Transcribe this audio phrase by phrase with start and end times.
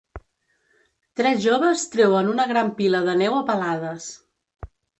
[1.19, 4.13] Tres joves treuen una gran pila de neu a palades.